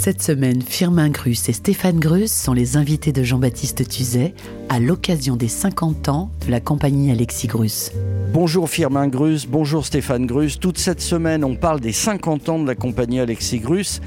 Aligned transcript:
Cette 0.00 0.22
semaine, 0.22 0.62
Firmin 0.62 1.08
Grus 1.08 1.48
et 1.48 1.52
Stéphane 1.52 1.98
Grus 1.98 2.30
sont 2.30 2.52
les 2.52 2.76
invités 2.76 3.10
de 3.10 3.24
Jean-Baptiste 3.24 3.88
Tuzet 3.88 4.32
à 4.68 4.78
l'occasion 4.78 5.34
des 5.34 5.48
50 5.48 6.08
ans 6.08 6.30
de 6.46 6.52
la 6.52 6.60
compagnie 6.60 7.10
Alexis 7.10 7.48
Grus. 7.48 7.90
Bonjour 8.32 8.70
Firmin 8.70 9.08
Grus, 9.08 9.46
bonjour 9.48 9.84
Stéphane 9.84 10.24
Grus. 10.24 10.60
Toute 10.60 10.78
cette 10.78 11.00
semaine, 11.00 11.42
on 11.42 11.56
parle 11.56 11.80
des 11.80 11.92
50 11.92 12.48
ans 12.48 12.58
de 12.60 12.66
la 12.68 12.76
compagnie 12.76 13.18
Alexis 13.18 13.58
Grus 13.58 14.00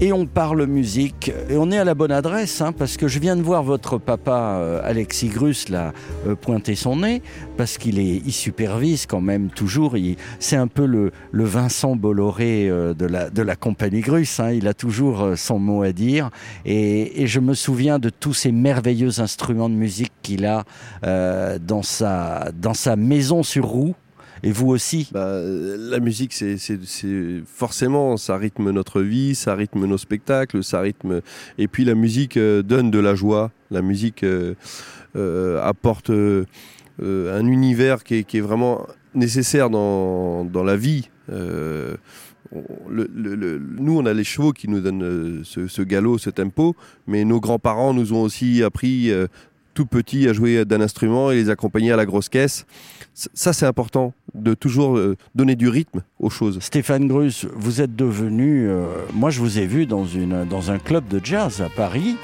et 0.00 0.12
on 0.12 0.26
parle 0.26 0.66
musique. 0.66 1.32
Et 1.48 1.56
on 1.56 1.70
est 1.70 1.78
à 1.78 1.84
la 1.84 1.94
bonne 1.94 2.12
adresse, 2.12 2.60
hein, 2.60 2.72
parce 2.72 2.96
que 2.96 3.08
je 3.08 3.18
viens 3.18 3.36
de 3.36 3.42
voir 3.42 3.62
votre 3.62 3.98
papa 3.98 4.58
euh, 4.58 4.80
Alexis 4.84 5.28
Grus 5.28 5.68
là 5.68 5.92
euh, 6.26 6.34
pointer 6.34 6.74
son 6.74 6.96
nez, 6.96 7.22
parce 7.56 7.78
qu'il 7.78 7.98
est, 7.98 8.22
il 8.24 8.32
supervise 8.32 9.06
quand 9.06 9.20
même 9.20 9.50
toujours. 9.50 9.96
C'est 10.38 10.56
un 10.56 10.66
peu 10.66 10.86
le, 10.86 11.12
le 11.30 11.44
Vincent 11.44 11.96
Bolloré 11.96 12.68
euh, 12.68 12.94
de, 12.94 13.06
la, 13.06 13.30
de 13.30 13.42
la 13.42 13.56
compagnie 13.56 14.00
Grus. 14.00 14.40
hein. 14.40 14.50
Il 14.50 14.66
a 14.68 14.74
toujours 14.74 15.22
euh, 15.22 15.36
son 15.36 15.58
mot 15.58 15.82
à 15.82 15.92
dire. 15.92 16.30
Et, 16.64 17.22
et 17.22 17.26
je 17.26 17.40
me 17.40 17.54
souviens 17.54 17.98
de 17.98 18.10
tous 18.10 18.34
ces 18.34 18.52
merveilleux 18.52 19.20
instruments 19.20 19.68
de 19.68 19.74
musique 19.74 20.12
qu'il 20.22 20.46
a 20.46 20.64
euh, 21.04 21.58
dans, 21.60 21.82
sa, 21.82 22.50
dans 22.60 22.74
sa 22.74 22.96
maison 22.96 23.42
sur 23.42 23.66
roue. 23.66 23.94
Et 24.44 24.50
vous 24.50 24.68
aussi 24.68 25.08
Bah, 25.12 25.40
la 25.40 26.00
musique, 26.00 26.32
c'est, 26.32 26.56
forcément, 27.46 28.16
ça 28.16 28.36
rythme 28.36 28.70
notre 28.70 29.00
vie, 29.00 29.34
ça 29.34 29.54
rythme 29.54 29.86
nos 29.86 29.98
spectacles, 29.98 30.64
ça 30.64 30.80
rythme. 30.80 31.20
Et 31.58 31.68
puis 31.68 31.84
la 31.84 31.94
musique 31.94 32.36
euh, 32.36 32.62
donne 32.62 32.90
de 32.90 32.98
la 32.98 33.14
joie. 33.14 33.52
La 33.70 33.82
musique 33.82 34.24
euh, 34.24 34.54
euh, 35.16 35.62
apporte 35.62 36.10
euh, 36.10 36.44
un 37.00 37.46
univers 37.46 38.02
qui 38.04 38.16
est, 38.16 38.24
qui 38.24 38.38
est 38.38 38.42
vraiment 38.42 38.86
nécessaire 39.14 39.70
dans, 39.70 40.44
dans 40.44 40.64
la 40.64 40.76
vie. 40.76 41.08
Le- 41.28 41.96
le- 43.14 43.34
le- 43.34 43.58
nous, 43.78 43.96
on 43.98 44.04
a 44.04 44.12
les 44.12 44.24
chevaux 44.24 44.52
qui 44.52 44.68
nous 44.68 44.80
donnent 44.80 45.40
ce, 45.42 45.68
ce 45.68 45.80
galop, 45.82 46.18
ce 46.18 46.28
tempo, 46.28 46.76
mais 47.06 47.24
nos 47.24 47.40
grands-parents 47.40 47.94
nous 47.94 48.12
ont 48.12 48.22
aussi 48.22 48.62
appris 48.62 49.10
tout 49.74 49.86
petit 49.86 50.28
à 50.28 50.32
jouer 50.32 50.64
d'un 50.64 50.80
instrument 50.80 51.30
et 51.30 51.36
les 51.36 51.50
accompagner 51.50 51.92
à 51.92 51.96
la 51.96 52.06
grosse 52.06 52.28
caisse. 52.28 52.66
Ça, 53.14 53.52
c'est 53.52 53.66
important 53.66 54.14
de 54.34 54.54
toujours 54.54 54.96
euh, 54.96 55.16
donner 55.34 55.54
du 55.54 55.68
rythme 55.68 56.00
aux 56.18 56.30
choses. 56.30 56.58
Stéphane 56.60 57.08
Grus, 57.08 57.46
vous 57.54 57.80
êtes 57.82 57.94
devenu. 57.94 58.68
euh, 58.68 58.84
moi, 59.12 59.28
je 59.30 59.40
vous 59.40 59.58
ai 59.58 59.66
vu 59.66 59.84
dans, 59.86 60.06
une, 60.06 60.44
dans 60.48 60.70
un 60.70 60.78
club 60.78 61.06
de 61.08 61.20
jazz 61.22 61.60
à 61.60 61.68
Paris. 61.68 62.16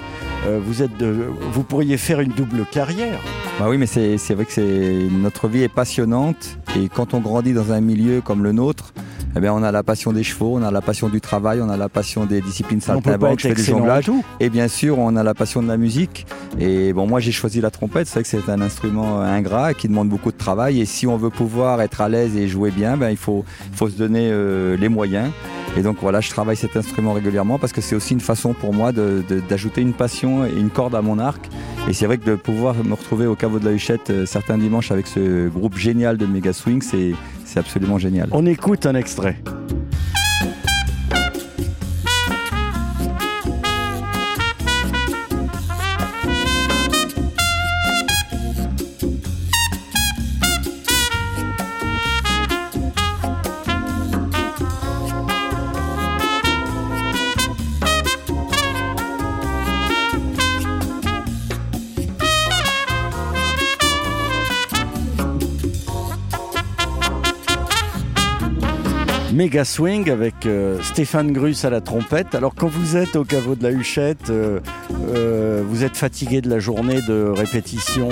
Euh, 0.47 0.59
vous, 0.65 0.83
êtes 0.83 0.97
de- 0.97 1.27
vous 1.53 1.63
pourriez 1.63 1.97
faire 1.99 2.21
une 2.21 2.33
double 2.33 2.65
carrière. 2.71 3.21
Bah 3.59 3.67
oui, 3.69 3.77
mais 3.77 3.87
c'est 3.87 4.19
c'est 4.19 4.35
vrai 4.35 4.45
que 4.45 4.53
c'est 4.53 5.09
notre 5.11 5.49
vie 5.49 5.63
est 5.63 5.69
passionnante 5.69 6.59
et 6.79 6.89
quand 6.89 7.13
on 7.13 7.19
grandit 7.21 7.53
dans 7.53 7.73
un 7.73 7.81
milieu 7.81 8.21
comme 8.21 8.45
le 8.45 8.53
nôtre, 8.53 8.95
eh 9.37 9.41
bien 9.41 9.53
on 9.53 9.63
a 9.63 9.71
la 9.73 9.83
passion 9.83 10.13
des 10.13 10.23
chevaux, 10.23 10.57
on 10.57 10.63
a 10.63 10.71
la 10.71 10.81
passion 10.81 11.09
du 11.09 11.21
travail, 11.21 11.61
on 11.63 11.69
a 11.69 11.77
la 11.77 11.89
passion 11.89 12.25
des 12.27 12.41
disciplines 12.41 12.81
saltimbanques, 12.81 13.33
être 13.35 13.39
je 13.41 13.49
fais 13.49 13.55
du 13.55 13.61
excellent 13.61 13.77
en 13.77 13.81
jonglage 13.81 14.05
tout. 14.07 14.25
et 14.41 14.49
bien 14.51 14.69
sûr 14.69 14.99
on 14.99 15.15
a 15.17 15.23
la 15.23 15.35
passion 15.35 15.63
de 15.63 15.69
la 15.69 15.77
musique. 15.77 16.27
Et 16.59 16.93
bon, 16.93 17.07
moi 17.07 17.21
j'ai 17.21 17.33
choisi 17.33 17.61
la 17.61 17.71
trompette, 17.71 18.07
c'est 18.09 18.15
vrai 18.15 18.23
que 18.23 18.29
c'est 18.29 18.51
un 18.51 18.61
instrument 18.61 19.21
ingrat 19.21 19.75
qui 19.75 19.89
demande 19.89 20.09
beaucoup 20.09 20.33
de 20.33 20.37
travail 20.37 20.81
et 20.81 20.87
si 20.87 21.07
on 21.07 21.17
veut 21.17 21.31
pouvoir 21.31 21.81
être 21.83 22.01
à 22.01 22.09
l'aise 22.09 22.37
et 22.37 22.49
jouer 22.49 22.71
bien, 22.71 22.97
ben 22.97 23.11
il 23.11 23.17
faut 23.17 23.45
faut 23.73 23.89
se 23.89 23.97
donner 23.97 24.29
euh, 24.31 24.77
les 24.77 24.89
moyens. 24.89 25.31
Et 25.77 25.83
donc 25.83 25.99
voilà, 26.01 26.21
je 26.21 26.31
travaille 26.31 26.57
cet 26.57 26.77
instrument 26.77 27.13
régulièrement 27.13 27.59
parce 27.59 27.73
que 27.75 27.83
c'est 27.83 27.95
aussi 27.95 28.15
une 28.15 28.21
façon 28.21 28.55
pour 28.55 28.73
moi 28.73 28.91
de- 28.91 29.23
de- 29.29 29.41
d'ajouter 29.41 29.83
une 29.83 29.93
passion 29.93 30.45
et 30.47 30.53
une 30.59 30.71
corde 30.71 30.95
à 30.95 31.03
mon 31.03 31.19
arc. 31.19 31.47
Et 31.89 31.93
c'est 31.93 32.07
vrai 32.07 32.17
que 32.17 32.25
de 32.25 32.35
pouvoir 32.37 32.75
me 32.83 32.95
retrouver 32.95 33.27
au 33.27 33.35
caveau 33.35 33.59
de 33.59 33.67
la 33.67 33.73
Huchette 33.73 34.09
euh, 34.11 34.27
certains 34.27 34.57
dimanches 34.59 34.91
avec 34.91 35.07
ce 35.07 35.49
groupe 35.49 35.77
génial 35.77 36.17
de 36.17 36.25
Mega 36.27 36.53
Swing, 36.55 36.81
c'est 36.83 37.13
c'est 37.49 37.59
absolument 37.59 37.99
génial. 37.99 38.29
On 38.33 38.45
écoute 38.45 38.85
un 38.85 38.95
extrait. 38.95 39.37
Méga 69.33 69.67
Swing 69.67 70.11
avec 70.11 70.47
euh, 70.47 70.81
Stéphane 70.83 71.33
Grus 71.33 71.65
à 71.67 71.71
la 71.71 71.83
trompette. 71.83 72.35
Alors 72.35 72.55
quand 72.55 72.69
vous 72.69 72.97
êtes 72.97 73.15
au 73.15 73.25
caveau 73.25 73.57
de 73.57 73.63
la 73.63 73.71
Huchette, 73.71 74.31
euh, 74.31 74.61
euh, 75.15 75.63
vous 75.69 75.85
êtes 75.85 75.99
fatigué 75.99 76.41
de 76.41 76.49
la 76.49 76.59
journée 76.61 77.03
de 77.03 77.31
répétition 77.37 78.09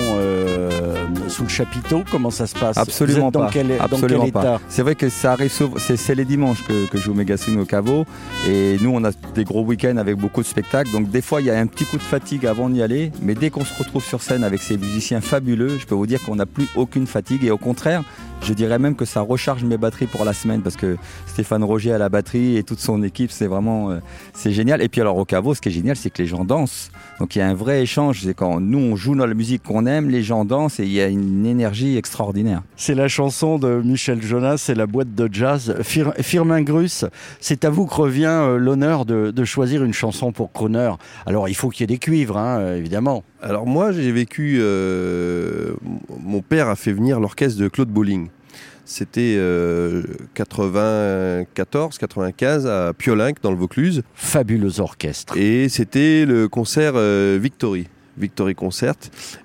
sous 1.27 1.43
le 1.43 1.49
chapiteau. 1.49 2.03
Comment 2.11 2.29
ça 2.29 2.45
se 2.45 2.53
passe? 2.53 2.77
Absolument 2.77 3.19
vous 3.21 3.27
êtes 3.27 3.33
dans 3.33 3.39
pas. 3.41 3.49
Quel, 3.51 3.67
dans 3.89 3.99
quel 3.99 4.27
état? 4.27 4.61
C'est 4.69 4.83
vrai 4.83 4.93
que 4.93 5.09
ça 5.09 5.31
arrive 5.31 5.51
souvent, 5.51 5.75
c'est 5.79 5.97
c'est 5.97 6.13
les 6.13 6.25
dimanches 6.25 6.63
que, 6.63 6.87
que 6.87 6.99
je 6.99 7.03
joue 7.03 7.15
Mega 7.15 7.35
Swing 7.35 7.59
au 7.59 7.65
caveau. 7.65 8.05
Et 8.47 8.77
nous, 8.81 8.91
on 8.93 9.03
a 9.03 9.09
des 9.33 9.43
gros 9.43 9.63
week-ends 9.63 9.97
avec 9.97 10.17
beaucoup 10.17 10.41
de 10.41 10.47
spectacles. 10.47 10.91
Donc, 10.91 11.09
des 11.09 11.21
fois, 11.21 11.41
il 11.41 11.47
y 11.47 11.51
a 11.51 11.57
un 11.57 11.67
petit 11.67 11.85
coup 11.85 11.97
de 11.97 12.03
fatigue 12.03 12.45
avant 12.45 12.69
d'y 12.69 12.83
aller. 12.83 13.11
Mais 13.23 13.33
dès 13.33 13.49
qu'on 13.49 13.65
se 13.65 13.77
retrouve 13.77 14.03
sur 14.03 14.21
scène 14.21 14.43
avec 14.43 14.61
ces 14.61 14.77
musiciens 14.77 15.21
fabuleux, 15.21 15.77
je 15.79 15.85
peux 15.85 15.95
vous 15.95 16.07
dire 16.07 16.21
qu'on 16.21 16.35
n'a 16.35 16.45
plus 16.45 16.67
aucune 16.75 17.07
fatigue. 17.07 17.43
Et 17.43 17.51
au 17.51 17.57
contraire, 17.57 18.03
je 18.43 18.53
dirais 18.53 18.79
même 18.79 18.95
que 18.95 19.05
ça 19.05 19.21
recharge 19.21 19.63
mes 19.63 19.77
batteries 19.77 20.05
pour 20.05 20.23
la 20.23 20.33
semaine 20.33 20.61
parce 20.61 20.75
que 20.75 20.95
Stéphane 21.27 21.63
Roger 21.63 21.91
à 21.91 21.97
la 21.97 22.09
batterie 22.09 22.57
et 22.57 22.63
toute 22.63 22.79
son 22.79 23.03
équipe, 23.03 23.31
c'est 23.31 23.47
vraiment 23.47 23.91
euh, 23.91 23.99
c'est 24.33 24.51
génial. 24.51 24.81
Et 24.81 24.89
puis 24.89 25.01
alors 25.01 25.17
au 25.17 25.25
caveau, 25.25 25.53
ce 25.53 25.61
qui 25.61 25.69
est 25.69 25.71
génial, 25.71 25.95
c'est 25.95 26.09
que 26.09 26.21
les 26.21 26.27
gens 26.27 26.45
dansent. 26.45 26.89
Donc 27.19 27.35
il 27.35 27.39
y 27.39 27.41
a 27.41 27.47
un 27.47 27.53
vrai 27.53 27.81
échange. 27.83 28.21
C'est 28.23 28.33
quand 28.33 28.59
nous 28.59 28.79
on 28.79 28.95
joue 28.95 29.15
dans 29.15 29.25
la 29.25 29.33
musique 29.35 29.63
qu'on 29.63 29.85
aime, 29.85 30.09
les 30.09 30.23
gens 30.23 30.45
dansent 30.45 30.79
et 30.79 30.83
il 30.85 30.91
y 30.91 31.01
a 31.01 31.07
une 31.07 31.45
énergie 31.45 31.95
extraordinaire. 31.97 32.61
C'est 32.75 32.95
la 32.95 33.07
chanson 33.07 33.59
de 33.59 33.81
Michel 33.83 34.21
Jonas, 34.21 34.57
c'est 34.57 34.75
la 34.75 34.87
boîte 34.87 35.13
de 35.13 35.29
jazz. 35.31 35.75
Fir- 35.81 36.13
Firmin 36.21 36.61
Grus, 36.63 37.05
c'est 37.39 37.65
à 37.65 37.69
vous 37.69 37.85
que 37.85 37.93
revient 37.95 38.25
euh, 38.27 38.57
l'honneur 38.57 39.05
de, 39.05 39.31
de 39.31 39.45
choisir 39.45 39.83
une 39.83 39.93
chanson 39.93 40.31
pour 40.31 40.51
Croner. 40.51 40.91
Alors 41.25 41.47
il 41.49 41.55
faut 41.55 41.69
qu'il 41.69 41.81
y 41.81 41.85
ait 41.85 41.95
des 41.95 41.99
cuivres, 41.99 42.37
hein, 42.37 42.57
euh, 42.59 42.77
évidemment. 42.77 43.23
Alors 43.41 43.67
moi, 43.67 43.91
j'ai 43.91 44.11
vécu. 44.11 44.57
euh, 44.59 45.73
mon 46.23 46.41
père 46.41 46.69
a 46.69 46.75
fait 46.75 46.91
venir 46.91 47.19
l'orchestre 47.19 47.59
de 47.61 47.67
Claude 47.67 47.89
Bolling. 47.89 48.29
C'était 48.89 49.35
euh, 49.37 50.01
94, 50.33 51.97
95 51.97 52.67
à 52.67 52.93
Piolinck 52.97 53.41
dans 53.41 53.51
le 53.51 53.57
Vaucluse, 53.57 54.01
Fabuleux 54.15 54.79
orchestre. 54.79 55.35
et 55.37 55.67
c'était 55.67 56.25
le 56.25 56.47
concert 56.47 56.93
euh, 56.95 57.37
Victory. 57.41 57.87
Victory 58.17 58.55
Concert. 58.55 58.95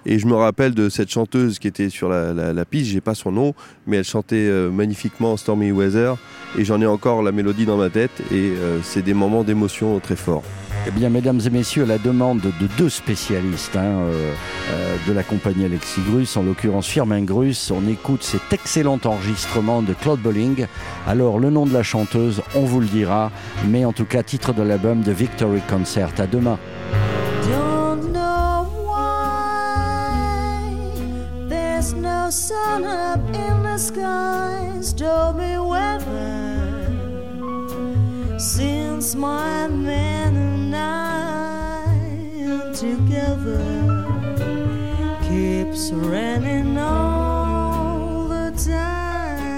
Et 0.07 0.19
je 0.21 0.27
me 0.27 0.35
rappelle 0.35 0.75
de 0.75 0.89
cette 0.89 1.11
chanteuse 1.11 1.59
qui 1.59 1.67
était 1.69 1.91
sur 1.91 2.09
la, 2.09 2.33
la, 2.33 2.53
la 2.53 2.65
piste, 2.65 2.91
j'ai 2.91 3.01
pas 3.03 3.15
son 3.15 3.33
nom, 3.33 3.53
mais 3.87 3.99
elle 3.99 4.05
chantait 4.05 4.37
euh, 4.49 4.71
magnifiquement 4.71 5.37
Stormy 5.37 5.73
Weather. 5.73 6.17
Et 6.57 6.65
j'en 6.65 6.81
ai 6.81 6.87
encore 6.87 7.23
la 7.23 7.33
mélodie 7.33 7.67
dans 7.67 7.77
ma 7.77 7.91
tête. 7.91 8.13
Et 8.31 8.35
euh, 8.57 8.81
c'est 8.83 9.03
des 9.03 9.13
moments 9.13 9.43
d'émotion 9.43 9.99
très 9.99 10.17
forts. 10.17 10.45
Eh 10.85 10.91
bien, 10.91 11.11
mesdames 11.11 11.41
et 11.47 11.51
messieurs, 11.51 11.85
à 11.85 11.87
la 11.87 11.99
demande 11.99 12.41
de 12.41 12.67
deux 12.77 12.89
spécialistes 12.89 13.77
hein, 13.77 13.85
euh, 13.85 14.33
euh, 14.73 14.97
de 15.07 15.13
la 15.13 15.23
compagnie 15.23 15.65
Alexis 15.65 16.01
Grus, 16.11 16.37
en 16.37 16.43
l'occurrence 16.43 16.89
Firmin 16.89 17.23
Grus, 17.23 17.71
on 17.71 17.89
écoute 17.89 18.25
cet 18.25 18.53
excellent 18.53 18.99
enregistrement 19.05 19.83
de 19.83 19.95
Claude 19.95 20.21
Bolling. 20.21 20.67
Alors, 21.07 21.39
le 21.39 21.51
nom 21.51 21.67
de 21.67 21.73
la 21.73 21.85
chanteuse, 21.85 22.43
on 22.57 22.63
vous 22.63 22.81
le 22.81 22.87
dira, 22.87 23.31
mais 23.69 23.85
en 23.85 23.93
tout 23.93 24.07
cas, 24.07 24.25
titre 24.25 24.53
de 24.53 24.63
l'album 24.63 25.03
de 25.03 25.13
Victory 25.13 25.61
Concert. 25.69 26.11
À 26.19 26.27
demain. 26.27 26.59
keeps 45.65 45.93
raining 45.93 46.77
all 46.77 48.27
the 48.27 48.51
time. 48.51 49.53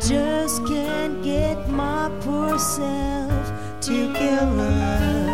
Just 0.00 0.66
can't 0.66 1.22
get 1.24 1.70
my 1.70 2.10
poor 2.20 2.58
self 2.58 3.80
together. 3.80 5.29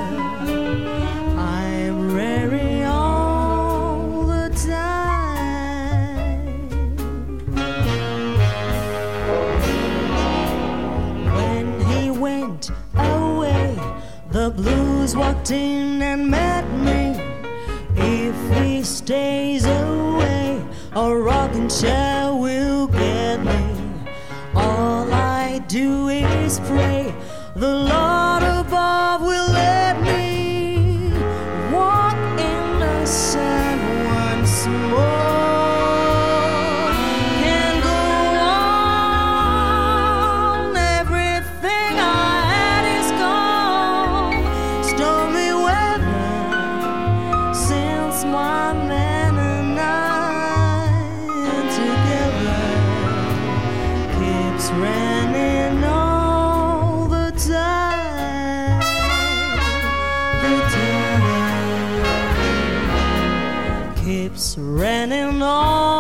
walked 15.17 15.51
in 15.51 16.03
and 16.03 16.29
met 16.29 16.65
me. 16.73 17.19
If 17.97 18.37
he 18.59 18.83
stays 18.83 19.65
away, 19.65 20.63
a 20.93 21.17
rocking 21.17 21.69
chair 21.69 22.35
will 22.35 22.87
get 22.87 23.43
me. 23.43 23.63
All 24.55 25.11
I 25.13 25.61
do 25.69 26.09
is 26.09 26.61
pray 26.61 27.15
the 27.55 27.75
Lord. 27.75 28.06
Serenin' 64.37 65.41
all 65.41 65.96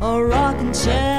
a 0.00 0.24
rocking 0.24 0.72
chair. 0.72 1.09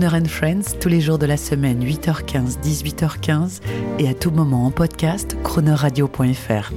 Crooner 0.00 0.16
and 0.16 0.28
Friends 0.28 0.78
tous 0.80 0.88
les 0.88 1.02
jours 1.02 1.18
de 1.18 1.26
la 1.26 1.36
semaine, 1.36 1.84
8h15, 1.84 2.58
18h15 2.62 3.60
et 3.98 4.08
à 4.08 4.14
tout 4.14 4.30
moment 4.30 4.64
en 4.64 4.70
podcast, 4.70 5.36
croonerradio.fr. 5.42 6.72